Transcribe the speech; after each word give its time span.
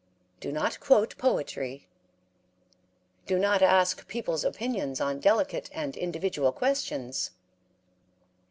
Do 0.39 0.51
not 0.51 0.79
quote 0.79 1.15
poetry; 1.19 1.87
do 3.27 3.37
not 3.37 3.61
ask 3.61 4.07
people's 4.07 4.43
opinions 4.43 4.99
on 4.99 5.19
delicate 5.19 5.69
and 5.75 5.95
individual 5.95 6.51
questions. 6.51 7.29